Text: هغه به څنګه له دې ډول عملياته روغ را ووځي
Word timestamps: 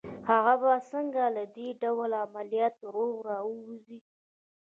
هغه 0.29 0.53
به 0.61 0.73
څنګه 0.91 1.23
له 1.35 1.43
دې 1.55 1.69
ډول 1.81 2.11
عملياته 2.25 2.85
روغ 2.95 3.15
را 3.27 3.39
ووځي 3.47 3.99